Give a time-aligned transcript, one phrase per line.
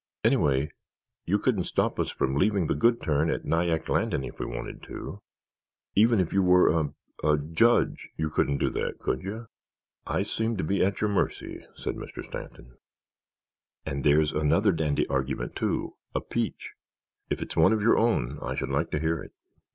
[0.23, 0.71] Anyway,
[1.27, 4.81] you couldn't stop us from leaving the Good Turn at Nyack Landing if we wanted
[4.87, 5.21] to.
[5.93, 9.45] Even if you were a—a—judge, you couldn't do that, could you?"
[10.07, 12.25] "I seem to be at your mercy," said Mr.
[12.25, 12.77] Stanton.
[13.85, 16.71] "And there's another dandy argument, too—a peach!"
[17.29, 19.33] "If it's one of your own, I should like to hear it."